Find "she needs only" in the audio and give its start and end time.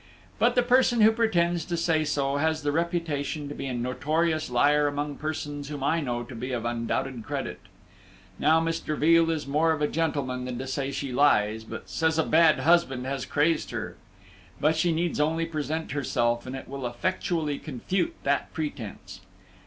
14.75-15.45